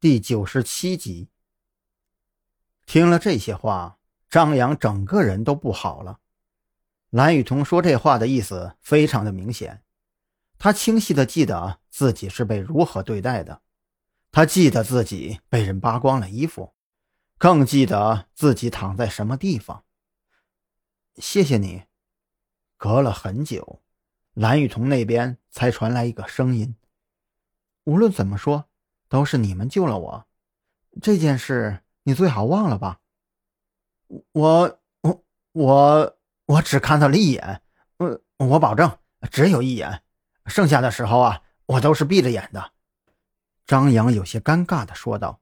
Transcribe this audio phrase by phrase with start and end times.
[0.00, 1.28] 第九十七集。
[2.86, 3.98] 听了这些话，
[4.30, 6.20] 张扬整个人都不好了。
[7.10, 9.82] 蓝雨桐说这话的意思非常的明显，
[10.56, 13.60] 他清晰的记得自己是被如何对待的，
[14.30, 16.72] 他记得自己被人扒光了衣服，
[17.36, 19.82] 更记得自己躺在什么地方。
[21.16, 21.82] 谢谢你。
[22.76, 23.82] 隔了很久，
[24.34, 26.76] 蓝雨桐那边才传来一个声音
[27.82, 28.66] ：“无论怎么说。”
[29.08, 30.26] 都是你们救了我，
[31.00, 33.00] 这件事你最好忘了吧。
[34.32, 37.62] 我我我我只看到了一眼，
[37.96, 38.98] 我我保证
[39.30, 40.02] 只有一眼，
[40.46, 42.72] 剩下的时候啊，我都是闭着眼的。
[43.66, 45.40] 张扬有些尴尬的说道。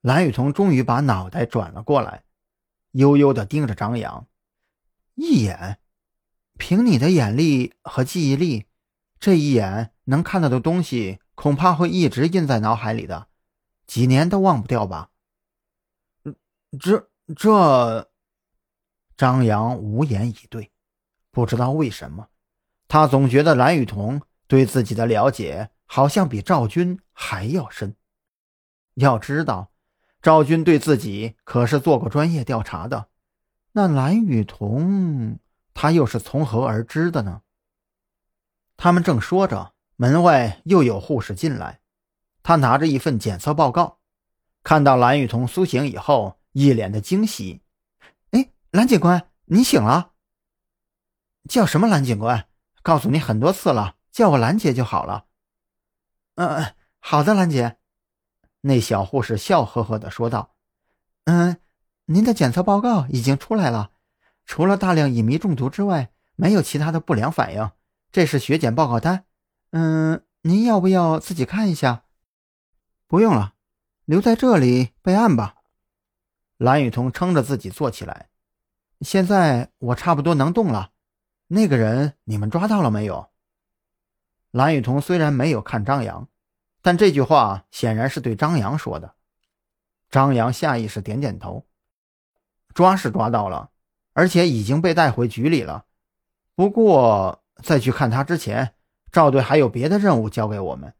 [0.00, 2.22] 蓝雨桐终于把脑袋转了过来，
[2.92, 4.26] 悠悠的盯着张扬，
[5.14, 5.78] 一眼，
[6.56, 8.66] 凭你的眼力和记忆力，
[9.18, 11.18] 这一眼能看到的东西。
[11.38, 13.28] 恐怕会一直印在脑海里的，
[13.86, 15.10] 几年都忘不掉吧。
[16.80, 18.10] 这这，
[19.16, 20.72] 张扬无言以对。
[21.30, 22.26] 不知道为什么，
[22.88, 27.94] 他总觉得蓝雨桐对自己的了解好像比赵军还要深。
[28.94, 29.70] 要知道，
[30.20, 33.10] 赵军对自己可是做过专业调查的。
[33.70, 35.38] 那蓝雨桐，
[35.72, 37.42] 他又是从何而知的呢？
[38.76, 39.74] 他们正说着。
[40.00, 41.80] 门外又有护士进来，
[42.44, 43.98] 他拿着一份检测报告，
[44.62, 47.62] 看到蓝雨桐苏醒以后，一脸的惊喜。
[48.30, 50.12] 哎，蓝警官，你醒了？
[51.48, 52.46] 叫什么蓝警官？
[52.80, 55.24] 告诉你很多次了，叫我蓝姐就好了。
[56.36, 57.78] 嗯嗯，好的，蓝姐。
[58.60, 60.54] 那小护士笑呵呵的说道
[61.26, 61.56] ：“嗯，
[62.04, 63.90] 您的检测报告已经出来了，
[64.46, 67.68] 除了大量乙醚中毒之外，没有其他的不良反应。
[68.12, 69.24] 这是血检报告单。”
[69.70, 72.04] 嗯，您要不要自己看一下？
[73.06, 73.52] 不用了，
[74.06, 75.56] 留在这里备案吧。
[76.56, 78.30] 蓝雨桐撑着自己坐起来。
[79.02, 80.92] 现在我差不多能动了。
[81.48, 83.28] 那个人你们抓到了没有？
[84.50, 86.28] 蓝雨桐虽然没有看张扬，
[86.80, 89.16] 但这句话显然是对张扬说的。
[90.08, 91.66] 张扬下意识点点头。
[92.72, 93.70] 抓是抓到了，
[94.14, 95.84] 而且已经被带回局里了。
[96.54, 98.74] 不过在去看他之前。
[99.10, 100.94] 赵队还有别的任务交给我们。”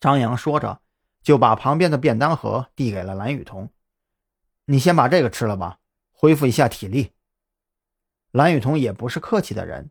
[0.00, 0.80] 张扬说着，
[1.22, 3.70] 就把旁边的便当盒递给了蓝雨桐。
[4.66, 5.78] “你先把这个吃了吧，
[6.12, 7.12] 恢复一下体力。”
[8.30, 9.90] 蓝雨桐也不是客气的人，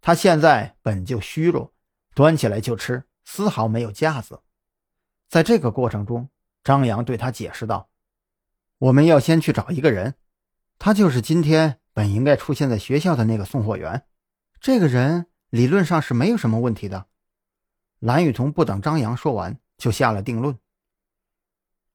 [0.00, 1.72] 他现在本就虚弱，
[2.14, 4.40] 端起来就吃，丝毫没有架子。
[5.28, 6.28] 在这个过程中，
[6.62, 7.88] 张扬对他解释道
[8.78, 10.16] ：“我们要先去找一个人，
[10.78, 14.04] 他就是今天本应该出现在学校的那个送货员。
[14.60, 17.06] 这个人。”理论上是没有什么问题的。
[17.98, 20.58] 蓝雨桐不等张扬说完，就下了定论。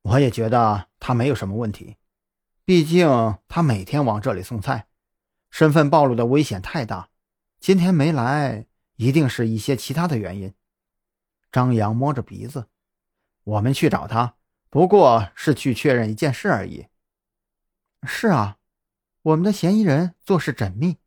[0.02, 1.98] 我也觉得他没有什么问题，
[2.66, 4.88] 毕竟他每天往这里送菜，
[5.52, 7.10] 身份暴露的危险太大。
[7.60, 10.56] 今天没来，一定是一些其他的原因。
[11.52, 12.68] 张扬摸着鼻子
[13.46, 14.38] ：“我们去找他，
[14.72, 16.88] 不过是去确认一件事而已。”
[18.08, 18.58] 是啊，
[19.22, 20.98] 我们的嫌疑人做事缜密。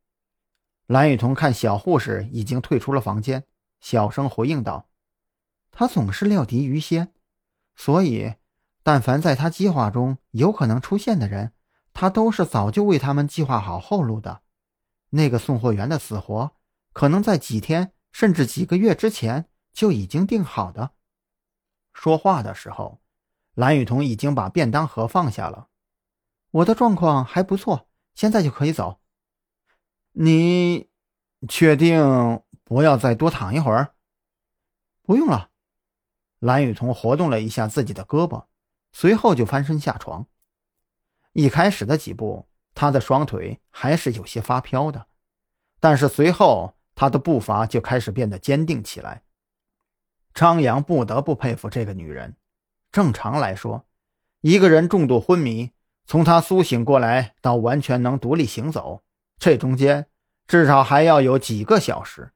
[0.86, 3.44] 蓝雨桐看小护士已经退出了房间，
[3.80, 4.90] 小声回应道
[5.72, 7.14] ：“他总是料敌于先，
[7.74, 8.34] 所以，
[8.82, 11.52] 但凡在他计划中有可能出现的人，
[11.94, 14.42] 他都是早就为他们计划好后路的。
[15.10, 16.54] 那个送货员的死活，
[16.92, 20.90] 可能在几天甚至几个月之前就已经定好的。”
[21.94, 23.00] 说话的时候，
[23.54, 25.68] 蓝雨桐已经把便当盒放下了。
[26.50, 29.00] “我的状况还不错，现在就可以走。”
[30.16, 30.88] 你
[31.48, 33.94] 确定不要再多躺一会儿？
[35.02, 35.50] 不用了。
[36.38, 38.44] 蓝雨桐活动了一下自己的胳膊，
[38.92, 40.26] 随后就翻身下床。
[41.32, 45.06] 一开始的几步，他的双腿还是有些发飘的，
[45.80, 49.24] 但是随后他的步伐就开始变得坚定起来。
[50.32, 52.36] 张扬不得不佩服这个女人。
[52.92, 53.84] 正常来说，
[54.42, 55.72] 一个人重度昏迷，
[56.06, 59.03] 从他苏醒过来到完全能独立行走。
[59.38, 60.06] 这中间
[60.46, 62.32] 至少还要有几个小时，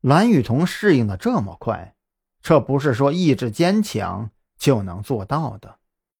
[0.00, 1.94] 蓝雨桐适应的这么快，
[2.40, 5.78] 这不是说意志坚强就能做到的。